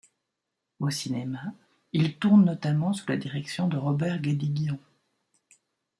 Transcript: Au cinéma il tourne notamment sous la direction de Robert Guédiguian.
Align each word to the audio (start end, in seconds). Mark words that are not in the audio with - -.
Au 0.79 0.89
cinéma 0.89 1.53
il 1.93 2.17
tourne 2.17 2.43
notamment 2.43 2.91
sous 2.91 3.05
la 3.07 3.17
direction 3.17 3.67
de 3.67 3.77
Robert 3.77 4.19
Guédiguian. 4.19 4.79